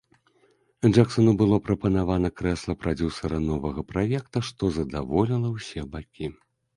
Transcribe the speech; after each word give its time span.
Джэксану 0.91 1.33
было 1.41 1.57
прапанавана 1.67 2.31
крэсла 2.41 2.75
прадзюсара 2.85 3.41
новага 3.49 3.83
праекта, 3.91 4.37
што 4.49 4.71
задаволіла 4.79 5.53
ўсе 5.57 5.85
бакі. 5.93 6.31